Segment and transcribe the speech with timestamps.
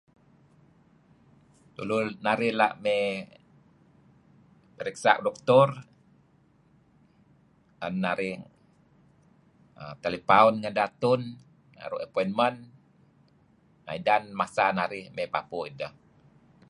[1.75, 3.03] Tulu narih la' may
[4.77, 5.67] pariksa' doctor
[7.85, 8.37] an narih
[10.03, 11.21] telipaun ngedeh atun
[11.77, 12.57] naru' appointment
[13.97, 15.93] idan masa narih may papu' ideh.